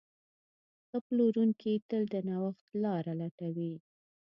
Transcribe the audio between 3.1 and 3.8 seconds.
لټوي.